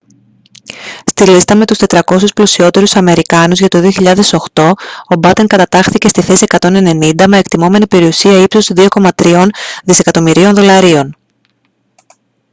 στη 1.05 1.23
λίστα 1.29 1.55
με 1.55 1.65
τους 1.65 1.77
400 1.87 2.25
πλουσιότερους 2.35 2.95
αμερικάνους 2.95 3.59
για 3.59 3.67
το 3.67 3.89
2008 4.53 4.71
ο 5.15 5.19
batten 5.21 5.45
κατατάχθηκε 5.47 6.07
στη 6.07 6.21
θέση 6.21 6.45
190 6.61 7.13
με 7.27 7.37
εκτιμώμενη 7.37 7.87
περιουσία 7.87 8.41
ύψους 8.41 8.69
2,3 8.75 9.47
δισεκατομμυρίων 9.85 10.53
δολαρίων 10.53 11.17